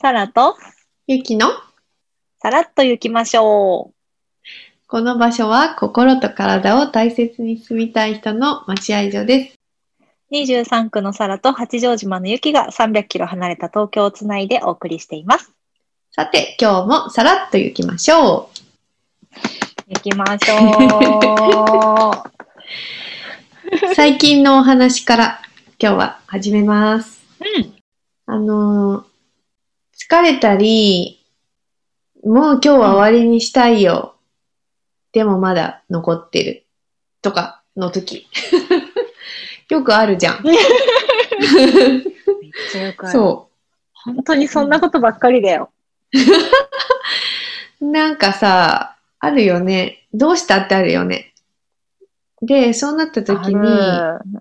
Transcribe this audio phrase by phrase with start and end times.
[0.00, 0.56] サラと？
[1.06, 1.48] ゆきの？
[2.42, 3.92] さらっと行きましょ
[4.86, 9.63] この場所は心と体を大切に住みたい人の待合所です。
[10.40, 10.42] う。
[10.42, 15.52] 23区のサラと八丈島のゆきが300キロ離れた東京をつないでお送りしています。
[16.10, 18.50] さて、今日もさらっと行きましょ
[19.88, 22.10] 行きましょ
[23.90, 23.94] う。
[23.94, 25.42] 最近のお話から
[25.80, 27.22] 今日は始めます。
[27.40, 27.60] う。
[27.60, 27.74] うん。
[28.26, 29.14] あのー
[29.96, 31.24] 疲れたり、
[32.24, 34.16] もう今日は終わりにしたいよ。
[35.12, 36.66] でもまだ残ってる。
[37.22, 38.26] とかの時。
[39.68, 40.42] よくあるじゃん。
[40.44, 40.56] めっ
[42.70, 43.12] ちゃよくある。
[43.12, 43.48] そ
[43.92, 45.70] 本当にそんなことばっかりだよ。
[47.80, 47.84] う。
[47.90, 50.06] なんかさ、あるよね。
[50.12, 51.32] どうしたってあるよね。
[52.42, 53.64] で、そうなった時に、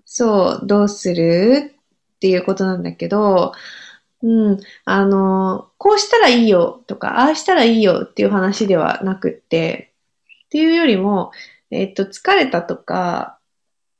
[0.06, 1.74] そう、どうする
[2.16, 3.54] っていうことなんだけど、
[4.22, 9.94] うん、あの、こうしたらいいよとか、ああしたらいいよっていう話ではなくって、
[10.46, 11.32] っていうよりも、
[11.72, 13.38] えっと、疲れたとか、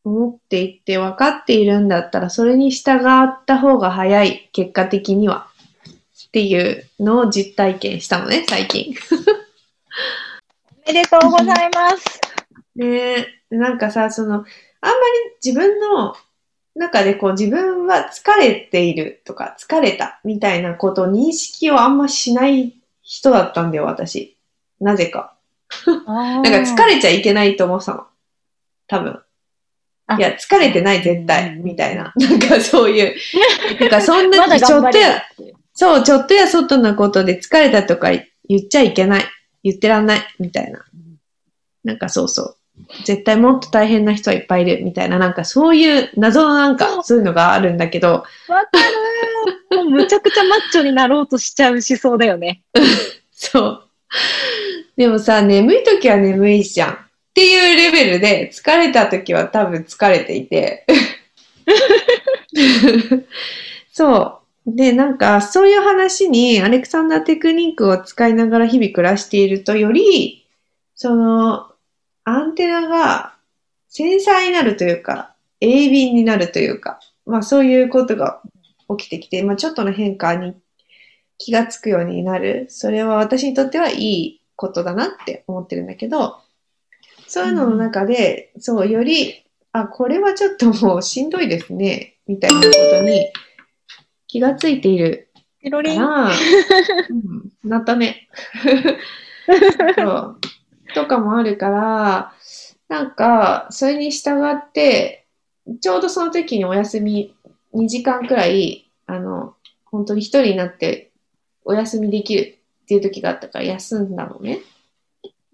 [0.04, 5.48] 思っていて分かっているんだったら、それに従った方が早い、結果的には。
[6.28, 8.96] っていうのを実体験したのね、最近。
[10.88, 12.20] おめでとうございます。
[12.76, 12.88] ね
[13.52, 14.94] え、なんかさ、その、あんまり
[15.44, 16.16] 自分の
[16.76, 24.36] 中でこう自分は疲れているとか疲れたみたいなことを認識をあんましない人だったんだよ、私。
[24.80, 25.36] なぜか。
[26.08, 28.08] ななんか疲れちゃいけないと思ってたの。
[28.88, 29.22] 多分。
[30.08, 32.14] あいや、疲れてない絶対、みたいな。
[32.16, 33.16] なんかそういう。
[33.80, 35.24] なんかそんなちょっとや、
[35.74, 39.26] そう、ちょっとやそっとなことで疲れたとか言っちゃいけない。
[39.64, 40.20] 言ってらんない。
[40.40, 40.84] みたいな。
[41.84, 42.58] なんかそうそう。
[43.06, 44.84] 絶対もっと大変な人はいっぱいいる。
[44.84, 45.20] みたいな。
[45.20, 48.66] なんかそういう謎のなんかそういうのがあるんだけど、わか
[49.72, 52.62] るもうむちゃくちゃマッチョになろうとしちゃう思想だよね。
[53.32, 53.90] そう。
[54.96, 57.03] でもさ、眠い時は眠いじゃん。
[57.34, 60.86] っていうレベルで、疲れた時は多分疲れていて。
[63.92, 64.76] そう。
[64.76, 70.46] で、なんか、そういう話に、アレクサンダーテクニックを使いながら日々暮らしていると、より、
[70.94, 71.72] その、
[72.24, 73.36] アンテナが
[73.90, 78.42] 繊細になるというか、鋭敏になるというか、まあそういうことが
[78.96, 80.56] 起きてきて、まあちょっとの変化に
[81.40, 82.68] 気がつくようになる。
[82.70, 86.43] それは私にとってはいいことだなって思ってるんだけど、
[87.34, 93.28] そういうのの中で、そう、より、あ、これはちょっともうしんどいですね、みたいなことに
[94.28, 95.30] 気がついている
[95.60, 96.00] ピロリン？
[96.00, 98.30] うん、なったね。
[99.98, 100.40] そう。
[100.94, 102.34] とかもあるから、
[102.88, 105.26] なんか、それに従って、
[105.82, 107.34] ちょうどその時にお休み
[107.74, 109.56] 2時間くらい、あの、
[109.86, 111.10] 本当に一人になって
[111.66, 114.60] お休みできるっていう時があったから休んだのね。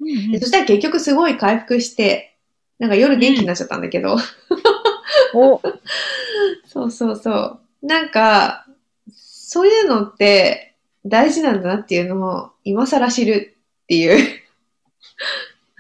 [0.02, 2.38] うんでそしたら結局すごい回復して、
[2.80, 4.18] なんか夜元気になっちゃったんだけど、
[5.34, 5.62] お、
[6.66, 7.60] そうそうそう。
[7.82, 8.66] なんか、
[9.14, 14.44] そういうのって大事なんだなっていうのを今更知るっていう。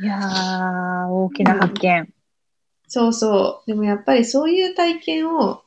[0.01, 2.13] いやー、大きな発見。
[2.87, 3.67] そうそう。
[3.67, 5.61] でもやっぱりそういう体験を、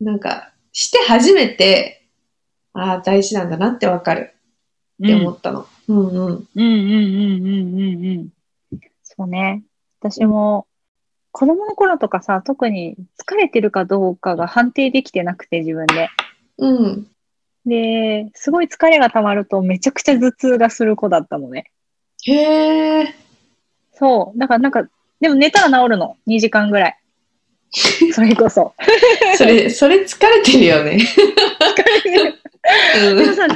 [0.00, 2.06] なんか、して初めて、
[2.72, 4.34] ああ、大事なんだなってわかる
[5.02, 5.66] って思ったの。
[5.88, 6.14] うんうん。
[6.14, 8.28] うんうんうんうんうんうん。
[9.02, 9.62] そうね。
[10.00, 10.66] 私も、
[11.32, 16.08] 子供の頃とかさ、特に疲れてるかどうかが判定できてなくて、自分で。
[16.58, 17.06] うん。
[17.64, 21.70] で、すごい疲れが溜まるとめちゃくちゃ頭痛がする子だったのね。
[22.24, 23.14] へえ。
[23.94, 24.38] そう。
[24.38, 24.86] だからなんか、
[25.20, 26.16] でも寝たら治るの。
[26.26, 26.98] 2時間ぐらい。
[28.12, 28.74] それこそ。
[29.36, 30.98] それ、それ疲れてるよね。
[33.00, 33.16] うん。
[33.16, 33.54] でもさ、で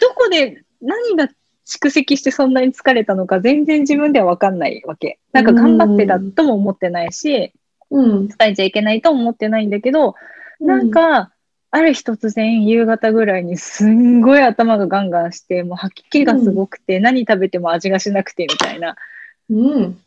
[0.00, 1.28] どこで何が
[1.66, 5.18] 蓄積してそんなに疲れたのか全然自分では分かんないわけ。
[5.32, 7.52] なんか頑張ってたとも思ってないし、
[7.90, 8.26] うん。
[8.26, 10.14] 疲れちゃいけないとも思ってないんだけど、
[10.60, 11.32] なんか、
[11.70, 18.96] ある日突然夕方ぐらいにすんごい頭がガンガンして、もう吐き気がすごくて、何食べても味がしなくてみたいな、
[19.50, 20.00] うん。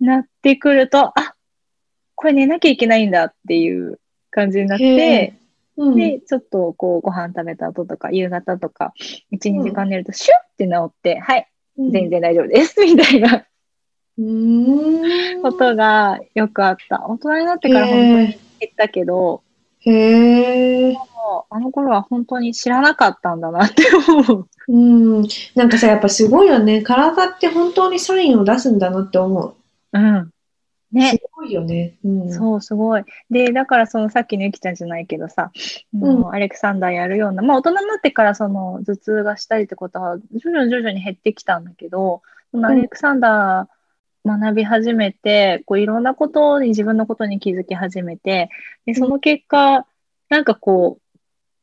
[0.00, 1.34] なってくると、あ
[2.14, 3.98] これ寝なきゃいけないんだっていう
[4.30, 5.37] 感じになっへて、
[5.78, 5.96] うん。
[5.96, 8.92] で、ちょっとこうご飯食べた後とか、夕方とか、
[9.30, 11.48] 1、うん2時間寝るとシュッって治って、はい、
[11.78, 12.10] うん全。
[12.10, 13.46] 然大丈夫です、 みたいな
[14.18, 15.42] うーん。
[15.42, 17.06] ことがよくあった。
[17.06, 18.36] 大人になってから本当に減
[18.72, 19.42] ったけど、
[19.80, 20.96] へえ。
[21.50, 24.48] あの頃は本当に知らなかったんだなって思う。
[24.68, 25.28] うん。
[25.54, 26.82] なんかさ、やっぱすごいよね。
[26.82, 29.54] 体って本当にサインを出すんだなって思う。
[29.92, 30.30] うん。
[30.92, 31.18] ねす。
[31.32, 31.98] ごいよね。
[32.04, 32.32] うん。
[32.32, 33.04] そう、すごい。
[33.30, 35.50] で、だからそのさっきのゆきちゃんじゃないけどさ、
[35.94, 43.78] うんアレクサンダーやるような、まあ大人になってからその頭痛がしたりってことは徐々に徐々に減ってきたんだけど、そのアレクサンダー
[44.24, 48.50] 学び始めて、こういろんなことに自分のことに気づき始めて、
[48.84, 49.86] で、その結果、
[50.28, 50.98] なんかこ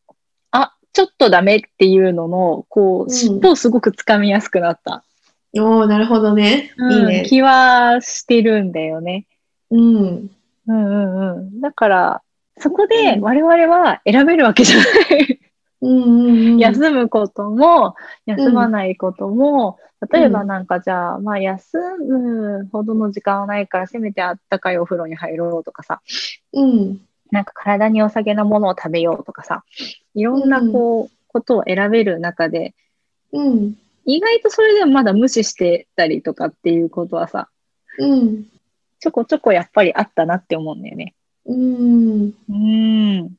[0.10, 0.14] う、
[0.52, 5.04] あ、ちょっとダメっていうのの、こうんう、尻尾をすごくつかみやすくなった、
[5.58, 6.72] おー、なるほどね。
[6.78, 7.26] いいうんね。
[7.28, 9.26] 気はしてるんだよね。
[9.72, 10.30] うん。
[10.68, 11.62] うんうんうん。
[11.62, 12.22] だから、
[12.58, 14.84] そこでうん我々は選べるわけじゃな
[15.18, 15.40] い。
[15.82, 16.58] うんうんうん。
[16.58, 19.78] 休むことも、休まないことも、
[20.12, 26.02] 例えばうんなんかじゃあ、まあ休むほどの時間はないから、せめてあったかいお風呂に入ろうとかさ、
[26.54, 27.00] うん。
[27.32, 29.64] なんか体に良さげなものを食べようとかさ、
[30.14, 32.74] いろんなこう、ことを選べる中で、
[33.34, 33.76] うん。
[34.06, 37.50] 意外とそれでもまだ無視してたりとかっていうことはさ、
[38.00, 38.46] うん。
[39.00, 41.16] ちょこちょこやっぱりあったなって思うんだよね。
[41.46, 42.34] うん。
[42.50, 43.30] うん。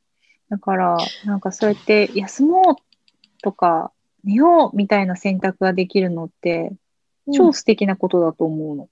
[0.48, 3.92] だから、なんかそうやって休もうとか
[4.24, 6.72] 寝ようみたいな選択ができるのって、
[7.32, 8.88] 超素敵なことだと思うの。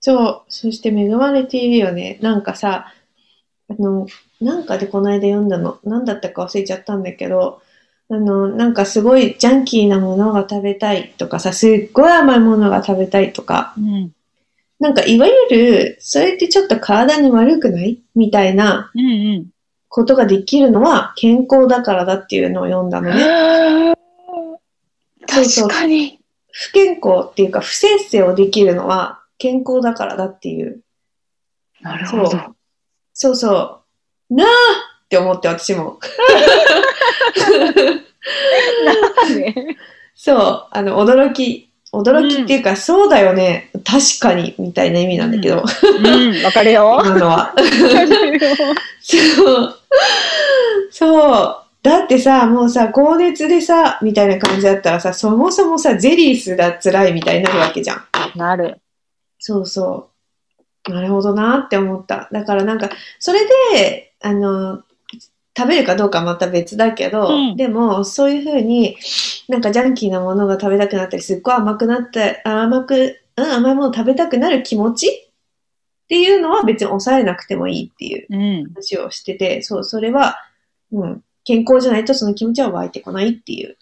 [0.00, 0.42] そう。
[0.48, 2.18] そして恵まれているよね。
[2.22, 2.92] なんかさ、
[3.68, 4.06] あの、
[4.40, 5.78] なんかでこの間読んだの。
[5.84, 7.62] 何だったか忘れちゃったんだけど、
[8.10, 14.12] あの、なんかすごいジャンキーなものが食べたいとかさ、すっごい甘いものが食べたいとか、うん。
[14.80, 18.90] なんかいわゆる、それってちょっと体に悪くないみたいな。
[19.92, 23.94] ことができるのは健康だからだっていうのを読んだのね。
[25.26, 26.20] 確かに。
[26.52, 30.80] 不健康っていうか不摂生をできるのは健康だからだっていう。
[31.80, 32.30] なるほど。
[32.30, 32.40] そう
[33.12, 33.80] そうそ
[34.30, 34.34] う。
[34.34, 34.46] なあ
[35.04, 35.98] って思って私も。
[39.54, 39.76] ね
[40.14, 41.70] そう、あの、驚き。
[41.92, 43.70] 驚きっていうか、そうだよね。
[43.84, 46.86] 確かに、みたいな意味なんだけど、うん、わかるよ。
[46.86, 47.52] わ 今のは。
[47.56, 47.62] か
[48.04, 48.40] るよ。
[49.02, 49.74] そう。
[50.90, 51.56] そう。
[51.82, 58.04] だってさ、もうさ、高熱でさ、みたいな感じだったらさ、そもそもさ、ゼリースが辛いみたいになるわけじゃん。
[58.36, 58.78] なる。
[59.38, 60.10] そうそ
[60.88, 60.92] う。
[60.92, 62.28] なるほどなって思った。
[62.30, 63.40] だからなんか、それ
[63.74, 64.82] で、あの、
[65.60, 68.96] 食べるかどうかはまた別だけど、うんでも、そういうふうに、
[69.48, 75.08] なんかジャンキーなものが食べたくなったり、すっごい甘くなって、あ甘く、うん、甘いもの食べたくなる気持ち？
[75.08, 75.12] っ
[76.08, 78.72] ていうのは別に抑えなくてもいいっていううん。
[78.74, 80.36] 話をしてて、そう、それは、
[80.92, 83.76] うん、健康じゃないとその気持ちは湧いてこないっていう。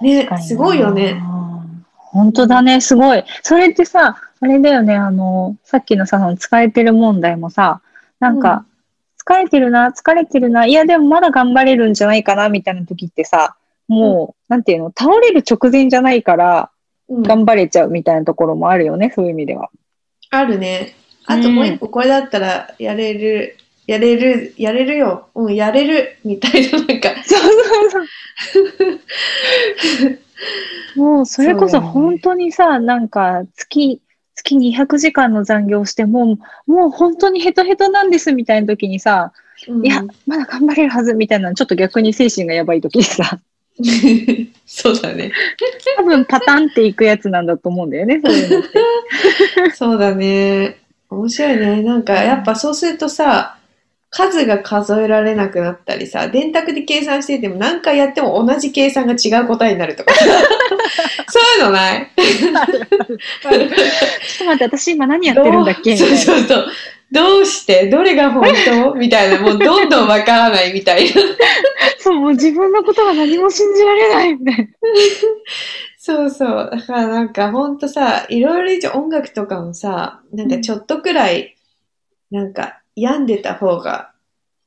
[0.00, 1.20] ねすごいよね。。
[1.96, 3.24] 本当だね、すごい。
[3.42, 7.82] それってさ、あれだよね、あの、さっきのさ、その疲れてる問題もさ、
[8.18, 8.64] なんか、
[9.30, 13.54] 疲れてるな、疲れてるな、いや、でもまだ頑張れるんじゃないかな、みたいな時ってさ、
[13.86, 16.70] もう、なんていうの、倒れる直前じゃないから、
[17.08, 19.70] うん、頑張れちゃうみたいなところもあるよね、そういう意味では。
[20.30, 20.94] あるね。
[21.26, 23.56] あともう一個、これだったらやれる、
[23.86, 25.28] やれる、やれるよ。
[25.36, 27.98] うん、やれる、みたいな、なんか、そうそうそ
[30.96, 30.98] う。
[31.00, 34.00] もう、それこそ本当にさ、なんか、月、
[34.42, 39.32] 月200時間の残業して、もう、もう本当にヘトヘトなんですみたいな時にさ、
[39.68, 43.38] うんいや、まだ頑張れるはずみたいな、ちょっと逆に精神がやばい時にさ、
[44.66, 45.32] そうだね。
[45.96, 48.78] 多分パタンっていくやつなんだと思うんだよね、そういうのって。
[49.76, 50.78] そうだね。
[51.10, 51.82] 面白いね。
[51.82, 53.58] なんか、やっぱそうするとさ、
[54.10, 60.24] 数が数えられなくなったりさ、電卓で計算してても何回やっても同じ計算が違う答えになるとかさ。
[61.30, 62.10] そういうのない？
[62.16, 62.52] ちょっ
[64.38, 65.96] と待って、私今何やってるんだっけ？
[65.96, 66.66] そうそうそう。
[67.12, 67.88] どうして？
[67.88, 68.94] どれが本当？
[68.94, 69.38] みたいな。
[69.46, 71.22] もうどんどんわからないみたいな。
[71.98, 74.66] そう、もう自分のことが何も信じられないみたいな。
[75.98, 76.70] そうそう。
[76.72, 81.56] だからなんかほんとさ、いろいろ音楽とかもさ、なんかちょっとくらい、
[82.32, 84.12] なんか病んでた方が、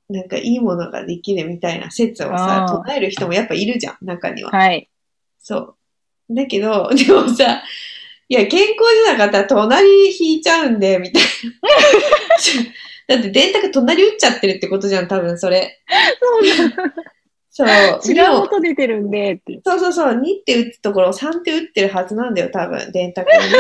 [0.10, 4.52] なんかいいものができるみたいな説をさ、唱える人もやっぱいるじゃん、中には。
[4.52, 4.90] はい。
[5.40, 6.36] そう。
[6.36, 7.64] だけど、 でもさ、
[8.30, 8.76] いや、健康
[9.06, 9.88] じゃなかったら隣
[10.18, 11.24] 引いちゃうんで、みたい
[13.08, 13.16] な。
[13.16, 15.82] だって電卓隣打っちゃってるってことじゃん、多分それ。
[17.56, 17.68] そう。
[18.04, 19.62] 違でもう音出てるんで、って。
[19.64, 23.60] そうそうそう、2って打つところを3って打ってるはずなんだよ、多分、電卓にね。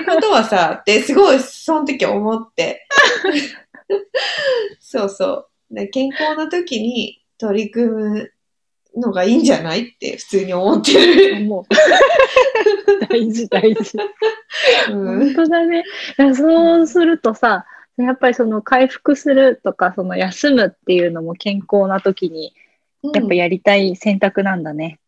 [0.00, 2.86] ってことはさ、ってすごい、その時思って。
[4.80, 5.32] そうそ
[5.70, 5.74] う。
[5.74, 8.32] で健康な時に取り組む
[8.96, 10.92] のがいいんじゃないって普通に思って
[11.38, 11.44] る。
[11.44, 11.64] もう。
[13.08, 13.98] 大事、大事。
[14.90, 15.84] うん本当だね。
[16.34, 22.54] そうするとさ、やっぱりその回復するとか、その休むっていうのも健康な時に
[23.12, 24.98] やっぱやりたい選択なんだね。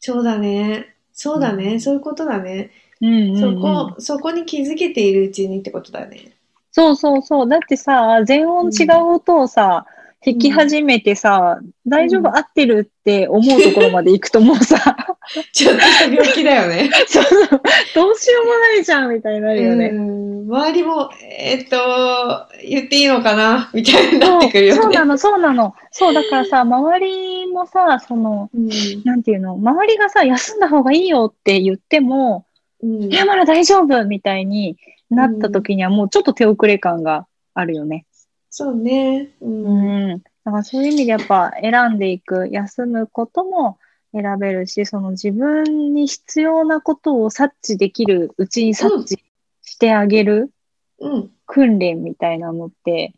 [0.00, 0.96] そうだね。
[1.12, 1.78] そうだね。
[1.78, 2.70] そういうことだね。
[3.00, 6.32] うんうんうんそこ、そこに気づけているうちにってことだね。
[6.72, 7.48] そうそうそう。
[7.48, 9.86] だってさ、全音違う音をさ、
[10.24, 12.36] 弾き始めてさ、大丈夫？
[12.36, 14.96] 合ってるって思うところまで行くともうさ、
[15.52, 16.90] ちょっとした病気だよね。
[17.08, 17.62] そうそう
[17.94, 19.86] どうしようもないじゃんみたいになるよね。
[19.88, 23.70] うん周りも、えーっと、言っていいのかな？
[23.72, 24.82] みたいになってくるよね。
[24.82, 25.74] そうなの、そうなの。
[25.90, 28.68] そう、だからさ、周りもさ、その、うん
[29.04, 32.44] なんていうの、周りがさ、休んだ方がいいよって言っても、
[32.82, 34.76] うんいや、まだ大丈夫みたいに
[35.12, 38.06] なった時にはもうちょっと手遅れ感があるよね。
[38.50, 39.30] そうね。
[39.40, 39.46] う。
[39.46, 40.22] うんん。
[40.44, 43.78] だからそういう意味でやっぱ選んでいく、休むことも
[44.12, 49.24] 選べるし、その自分に必要なことを察知できるうちに察知
[49.62, 50.52] してあげる
[51.00, 51.30] うん。
[51.46, 53.14] 訓練みたいなのって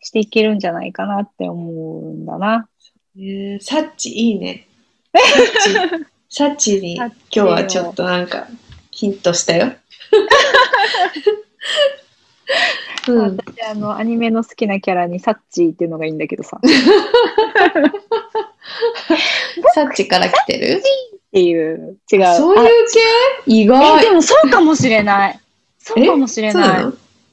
[0.00, 2.68] していけるんじゃないかなって思うんだな。
[3.16, 4.66] えー、サッチいいね。
[5.14, 8.46] サッチ、サッチに今日はちょっとなんか
[8.90, 9.72] ヒントしたよ。
[13.08, 13.36] うん。
[13.36, 16.58] 私、あの、アニメの好きなキャラにサッチーっていうのがいいんだけどさ。
[16.58, 16.60] っ
[19.74, 20.82] サッチから来てる？
[21.32, 22.36] ていう、違う。
[22.36, 23.00] そういう系？
[23.46, 24.10] 意外で。
[24.10, 25.40] もそうかもしれない。
[25.78, 26.84] そうかもしれない。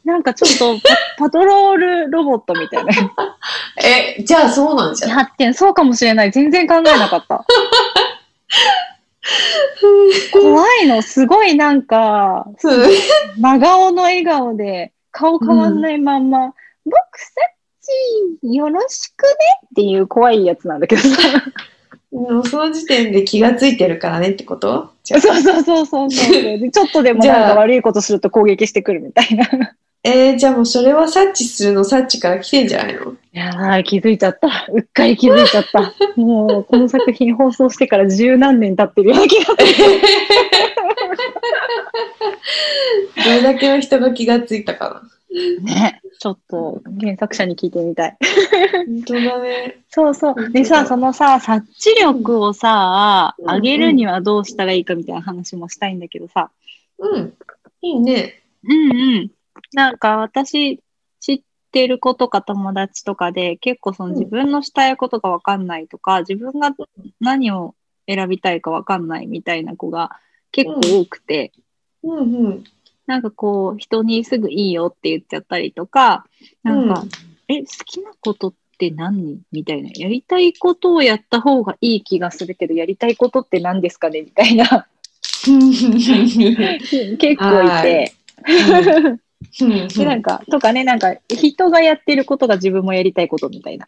[0.05, 0.87] なんかちょっと
[1.17, 2.93] パパトロールロボットみたいな。
[3.83, 5.11] え、じゃあそうなんじゃん。
[5.11, 6.31] 発展、そうかもしれない。
[6.31, 7.45] 全然考えなかった。
[10.33, 11.01] 怖いの。
[11.01, 16.53] すごいなんか、うん真顔の笑顔で、顔変わんないまんま、
[16.85, 17.25] 僕、サ
[17.81, 19.29] ッチー、よろしくね
[19.67, 21.07] っていう怖いやつなんだけどさ。
[22.11, 24.91] もうその時点で気がついてるからねってこと？
[25.03, 26.41] そうそうそうそうそう。
[26.59, 29.75] でちょっとでもなんか悪いことすると攻撃してくるみたいな。
[30.05, 33.15] いえー、じゃあもうそれは察知するの察知から来てんじゃないの？
[33.33, 34.47] やー、気づいちゃった。
[34.71, 35.93] うっかり気づいちゃった。
[36.15, 40.01] もう、この作品放送してから十何年経ってるような気がする。
[43.25, 45.03] どれだけの人が気がついたか
[45.61, 46.01] ね。
[46.19, 48.17] ちょっと原作者に聞いてみたい。
[48.73, 48.85] な。
[48.85, 49.77] 本当だね。
[49.89, 50.49] そうそう。
[50.51, 56.49] でさ、そのさ、察知力をさ、うん上げるにはどうしたらいいかみたいな話もしたいんだけどさ。
[56.97, 57.33] うん。
[57.81, 58.41] いいね。
[58.63, 59.31] うんうん。
[59.73, 60.81] なんか私
[61.19, 61.41] 知っ
[61.71, 64.19] てる子とか友達とかで結構そのうん。
[64.19, 66.75] 自分のしたいことがわかんないとか、自分が
[67.19, 67.75] 何を
[68.07, 70.19] 選びたいかわかんないみたいな子が
[70.51, 71.51] 結構多くて、
[72.03, 72.45] うん。
[72.45, 72.63] うん。
[73.05, 76.25] なんかこう人にすぐいいよって言っちゃったりとか、
[76.63, 77.03] なんか、
[77.47, 79.41] え、好きなことって何？
[79.51, 79.89] みたいな。
[79.95, 84.21] やりたいことをやった方がいい気がするけど、やりたいことって何ですかね？
[84.21, 84.87] みたいな。
[87.17, 88.13] 結構いて。
[89.59, 93.85] でなんか、とかね、なんか、人がやってることが自分もやりたいことみたいな。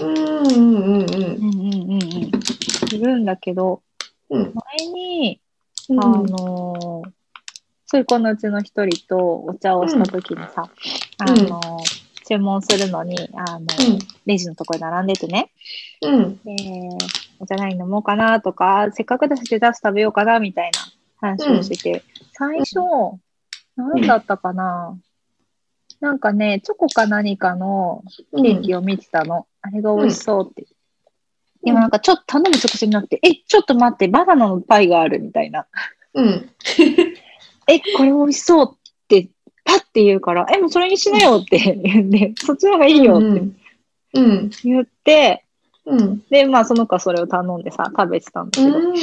[0.00, 0.74] うんうんうんうん。
[0.74, 2.30] うんうんうんうん。
[2.94, 3.82] いるんだけど、
[4.30, 5.40] うん前に、
[5.90, 7.10] うんあのー
[7.84, 10.70] そういう子のうちの一人とお茶をしたときにさ、
[11.18, 15.50] あのー注文するのに、あのーレジのところに並んでてね、
[16.00, 16.40] うん。
[16.42, 16.54] で、
[17.38, 20.80] お茶何飲もうかなとか、せっかくだしレタス食べようかなみたいな
[21.20, 22.80] 話をしてて、最初、
[23.76, 24.98] 何だったかな、
[26.00, 28.02] なんかね、チョコか何かの
[28.32, 28.42] うん。
[28.42, 29.46] ケーキを見てたの。
[29.62, 30.66] あれが美味しそうって。
[31.64, 35.66] でもなんかちょっと頼む直前になって、え、ちょっと待って、バナナのパイがあるみたいな。
[36.14, 36.50] うん。
[37.68, 38.76] え、これ美味しそうっ
[39.06, 39.28] て、
[39.64, 43.42] パッて言うから、え、もうそれにしなよって言って、そっちの方がいいよって
[44.14, 44.50] うん。
[44.64, 45.44] 言って、
[45.86, 46.22] うん。
[46.30, 48.76] で、まあその子はそれを頼んでさ、食べてたんだけど。
[48.76, 48.94] うん。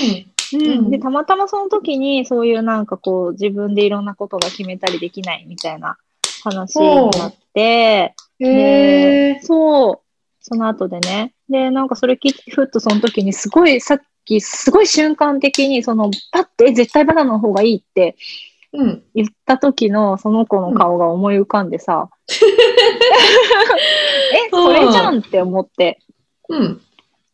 [0.53, 5.98] うん、で、たまたまその時に、そういうなんかこう、自分でいろんなことが決めたりできないみたいな
[6.44, 9.39] 話になって、へえ。
[9.41, 10.00] そう、
[10.41, 11.34] その後でね。
[11.50, 18.15] で、なんかそれ聞いて、ふっとその時にすごい、さっきすごい瞬間的に、その、パッて、え絶対バナナの方がいいって
[18.74, 19.03] うん。
[19.15, 22.36] 言った時のその子の顔が思い浮かんでさ、 え、
[24.51, 26.00] それじゃんって思って。
[26.50, 26.82] うん。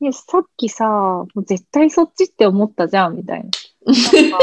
[0.02, 3.46] いやさっきさ、もう絶対そっちって思ったじゃん、みたいな。
[3.46, 4.40] なんか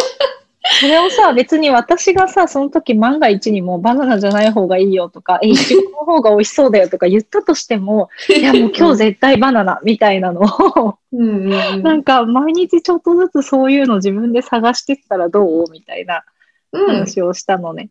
[0.81, 11.53] それをさ、別に私がさ、その時万が一にもバナナじゃない方がいいよとか、 え、いちごの方が美味しそうだよとか言ったとしても、いや もう今日絶対バナナみたいなのを、うん。
[11.53, 11.83] うん。
[11.83, 15.71] なんか毎日ちょっとずつそういうの自分で探してったらどう？
[15.71, 16.25] みたいな
[16.73, 16.87] うん。
[16.87, 17.91] 話をしたのね。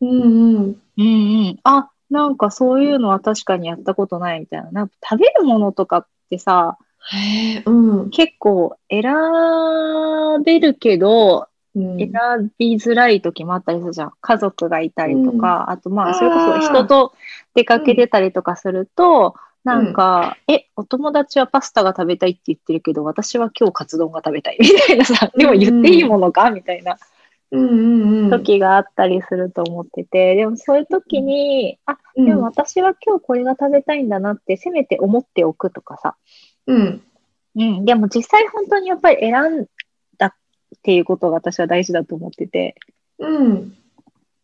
[0.00, 0.10] うん。
[0.10, 0.82] うん。
[0.96, 1.04] うんう
[1.50, 1.58] ん。
[1.64, 4.70] あ、なんかそういうのは確かにやったことないみたいな。
[4.70, 6.78] なんか食べるものとかってさ、
[7.10, 7.62] へえ。
[7.66, 7.70] う
[8.04, 8.10] ん。
[8.10, 9.02] 結構選
[10.44, 12.10] べるけど、うん選
[12.58, 14.12] びづらい時もあったりするじゃん。
[14.20, 17.14] 家族がいたりとか、あとまあそれこそ人と
[17.54, 26.98] 出かけてたりとかすると、なんか、え、お友達はパスタが食べたいって言ってるけど、私は今日カツ丼が食べたい みたいなさ、でも言っていいものかみたいな
[27.52, 28.30] うんうんうん。
[28.30, 36.16] 時があったりすると思ってて、でもそういう時に、あ、うんでも私は今日これが食べたいんだなって、せめて思っておくとかさ。
[36.66, 37.02] うん。
[37.56, 37.84] うん。
[37.84, 39.66] でも実際本当にやっぱり選ん
[40.18, 40.32] だっ
[40.82, 42.76] ていうことが私は大事だと思ってて、
[43.18, 43.76] うん。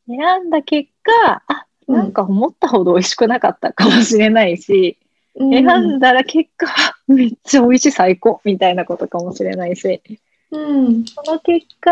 [0.06, 4.98] 選んだ結果、あ、なんか思ったほど美味しくなかったかもしれないし、
[5.38, 6.66] 選んだら結果、
[7.06, 10.02] めっちゃ美味しい最高みたいなことかもしれないし、
[10.50, 10.58] う
[10.88, 11.04] ん。
[11.04, 11.90] その結果、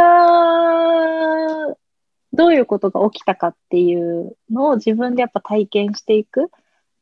[2.33, 6.51] どういうことが起きたかっていうのを自分でやっぱ体験していく。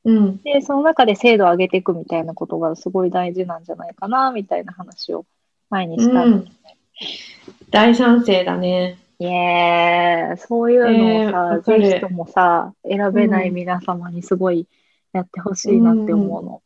[0.05, 0.43] うん。
[0.43, 5.25] で、その中で精度を上げていくみたいなことがすごい大事なんじゃないかな、みたいな話を
[5.71, 6.77] 前にしたんですね。
[7.71, 8.99] 大賛成だね。
[9.19, 14.67] いえー、そういうのをえーさ、わかるぜひともさ、選べない皆様にすごい
[15.13, 16.63] やってほしいなって思うの。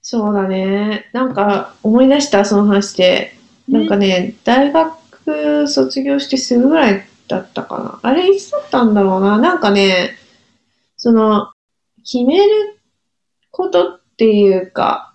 [0.00, 1.10] そうだね。
[1.12, 3.32] なんか思い出した、その話で。
[3.68, 8.00] なんかね、大学卒業してすぐぐらいだったかな。
[8.02, 9.38] あれいつだったんだろうな。
[9.38, 10.16] なんかね、
[10.96, 11.48] その、
[12.10, 12.80] 決める
[13.50, 15.14] ことっていうか、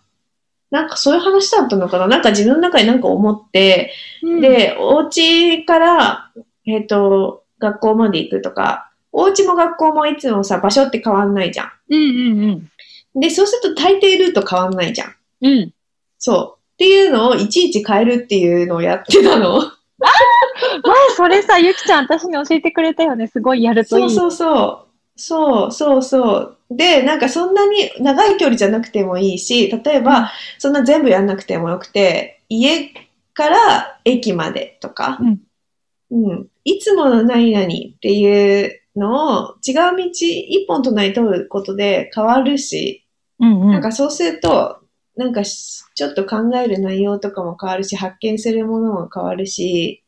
[0.70, 2.08] なんかそういう話だったのかな？
[2.08, 6.32] なんか自分の中になんか思って、うん、で、お家から、
[6.66, 11.72] えっ、と、学校まで行くとか、お家も学校もいつもさ、場所って変わんないじゃん。
[11.90, 12.72] うんうん
[13.14, 15.16] で、そうすると大抵ルート変わんないじゃん。
[15.42, 15.52] うん。
[15.52, 15.74] うん。
[16.18, 16.60] そう。
[16.74, 19.60] っていうのをいちいち変えるっていうのをやってたの。
[19.60, 19.70] 前
[21.18, 23.28] それさ、ゆきちゃん私に教えてくれたよね。
[23.28, 24.10] すごいやるといい。
[24.10, 24.91] そうそうそう。
[25.16, 26.58] そうそうそう。
[26.70, 32.92] で、なんかそんなに長い距離じゃなくてもいいし、例えば、そんな全部やんなくてもよくて、家
[33.34, 35.20] から駅までとか、
[36.12, 36.48] うん。
[36.64, 43.06] いつもの何々っていうのを違う道一本隣通ることで変わるし、
[43.40, 43.72] うんうん。
[43.72, 44.80] なんかそうすると、
[45.16, 50.01] なんかしちょっと考える内容とかも変わるし、発見するものも変わるし、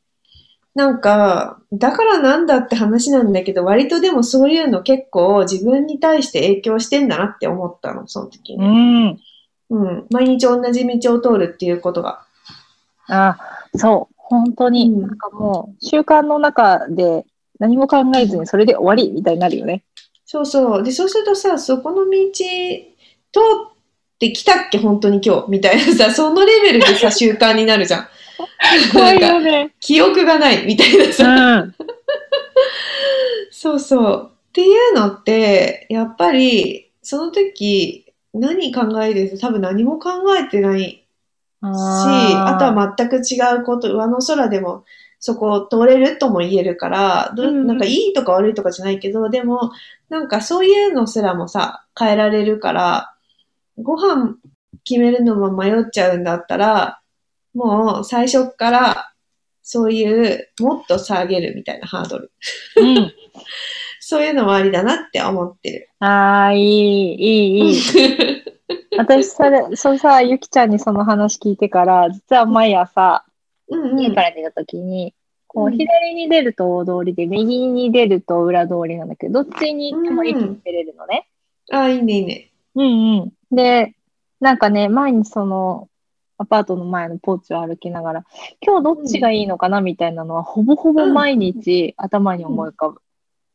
[0.76, 9.10] なんか、だからなんだって話なんだけど、割とでもそういうの結構自分に対して影響してんだなって思ったの、その時うに。
[9.12, 9.20] ん。
[9.70, 10.08] うん。
[10.10, 12.24] 毎日同じ道を通るっていうことが。
[13.08, 13.38] あ、
[13.76, 14.14] そう。
[14.18, 17.26] 本当に、うんなんかもう、習慣の中で
[17.60, 19.84] 何も考えずにそれで終わりみたいになるよね。
[20.26, 20.84] そうそう。
[20.84, 23.74] で、そうするとさ、そこの道通っ
[24.18, 28.08] てきたっけ本当に今日みたいなさ、そのレベルでさ、 習慣になるじゃん。
[28.92, 29.74] 怖いよね。
[29.80, 31.60] 記憶がないみたいなうさ。
[31.62, 31.76] ん。
[33.52, 34.32] そうそう。
[34.50, 41.06] っていうのって、やっぱり、その時、何考えてて多分何も考えてないし、
[41.62, 44.84] あとは全く違うこと、上の空でも
[45.20, 49.72] そこを通れるとも言えるから、どなんかいいとか悪いとかじゃないけど、でも、
[50.10, 53.16] なんかそういうのすらもさ、変えられるから、
[53.78, 54.36] ご飯
[54.84, 57.00] 決めるのも迷っちゃうんだったら、
[57.54, 59.14] もう最初っから、
[59.62, 62.32] そういう、もっと下げるみたいなハードル。
[62.76, 63.14] うん。
[64.02, 65.90] そういうのもありだなって思ってる。
[66.00, 67.82] ああ、いい、いい、いい。
[68.98, 73.26] 私、それ、そうさ、ゆきちゃんにその話聞いてから、実は毎朝、
[73.70, 74.00] うんうん。
[74.00, 75.14] 家から出た時に、
[75.48, 81.28] こう、うん左に出ると大通りで、右に出ると裏通りなんだけど、どっちに行っても駅に出れるのね。
[81.72, 82.52] あ、いいね、いいね。
[82.76, 82.86] うん
[83.22, 83.56] うん。
[83.56, 83.96] で、
[84.42, 85.88] なんかね、毎日その、
[86.38, 88.26] アパートの前のポーチを歩きながら、
[88.62, 89.82] 今日どっちがいいのかな？
[89.82, 93.02] みたいなのは、ほぼほぼ毎日頭に思い浮かぶ。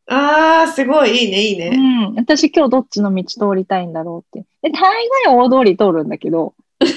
[0.07, 1.71] あー、すごい、いいね、いいね。
[1.75, 2.15] うん。
[2.17, 4.47] 私今日どっちの道通りたいんだろうって。
[4.63, 4.81] で、大
[5.27, 6.95] 概大通り通るんだけど、 たまに、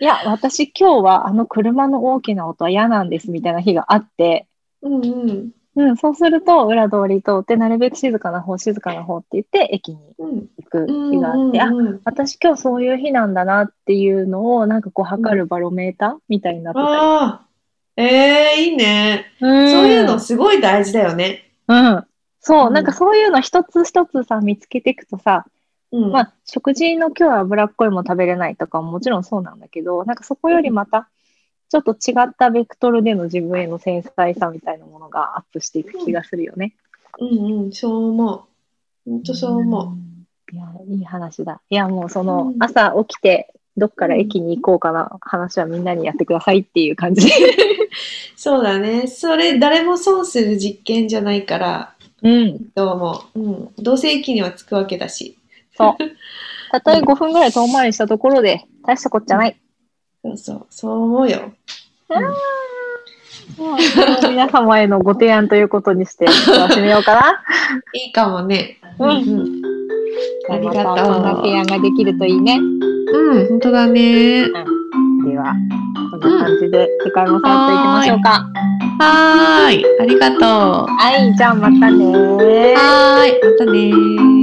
[0.00, 4.46] いや、私今日はあの車の大きな音は嫌なんですみたいな日があって、
[4.82, 5.50] うんうん。
[5.76, 10.48] うん、そうすると裏通り通って、なるべく静かな方、静かな方って言って駅にうん。
[10.58, 16.92] 行く日があって、あ、うん私今日そういう日なんだなっていうのを、なんかこう測るバロメーターみたいになってたり。
[16.96, 19.26] あー、えー、いいね。
[19.40, 21.52] うんそういうのすごい大事だよね。
[21.68, 22.04] うん。
[22.40, 25.46] そうう、んなんかそういうの一つ一つさ、見つけていくとさ、
[25.92, 26.10] うん。
[26.10, 31.08] まあ、食事の今日は脂っこいもの食べれないとかももちろんそうなんだけど、なんかそこよりまた、
[31.70, 36.74] ちょっと違ったベクトルでの自分への繊細さみたいなものがアップしていく気がするよね。
[37.20, 38.42] うんうん、そう思う。
[39.08, 39.86] ほんとそう思う。
[39.94, 41.60] んいや、いい話だ。
[41.70, 47.32] いや、もうそのうん朝起きて、どっから駅に行こうかな話はみんなにやってくださいっていう感じで。
[48.36, 49.06] そうだね。
[49.06, 52.68] それ、誰も損する実験じゃないから、うん。
[52.74, 53.22] どうも。
[53.34, 53.68] うん。
[53.78, 55.38] どうせ駅には着くわけだし。
[55.76, 55.96] そう。
[56.72, 59.56] たとえ5分ぐらい遠回りしたところで、大したこっちゃない。
[60.30, 61.52] そうそう、そう思うよ。
[63.58, 67.42] もう皆様へのご提案ということにして、締めようかな。
[67.92, 68.78] いいかもね。
[68.98, 69.60] うんうん
[70.48, 72.58] じゃあまたそんな提案ができるといいね。
[72.58, 74.44] うん、本当だね。
[74.44, 75.54] では、
[76.10, 78.46] こんな感じで次回もさっといきましょうか。
[78.98, 79.84] はーい。
[80.00, 80.40] ありがとう。
[80.40, 82.04] はい、じゃあまたね
[82.74, 83.40] はーい。
[83.42, 84.39] またねー。